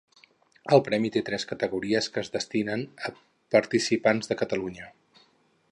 [0.75, 3.13] El Premi té tres categories que es destinen a
[3.57, 4.91] participants de Catalunya.